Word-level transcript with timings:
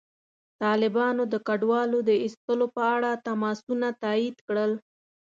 طالبانو 0.63 1.23
د 1.33 1.35
کډوالو 1.47 1.99
د 2.09 2.11
ایستلو 2.23 2.65
په 2.75 2.81
اړه 2.95 3.11
تماسونه 3.27 3.87
تایید 4.03 4.37
کړل. 4.47 4.71